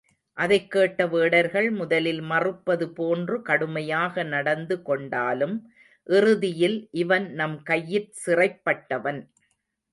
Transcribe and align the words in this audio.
அதைக் 0.37 0.71
கேட்ட 0.71 1.05
வேடர்கள் 1.07 1.71
முதலில் 1.71 2.21
மறுப்பதுபோன்று 2.21 3.41
கடுமையாக 3.41 4.23
நடந்து 4.23 4.81
கொண்டாலும் 4.81 5.55
இறுதியில் 6.09 6.87
இவன் 6.95 7.33
நம் 7.33 7.61
கையிற் 7.69 8.09
சிறைப் 8.25 8.61
பட்டவன். 8.63 9.21